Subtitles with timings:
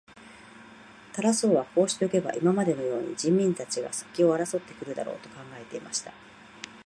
[1.13, 6.11] タラス王はこうしておけば、今までのように人民たちが先を争って来るだろう、と考えていました。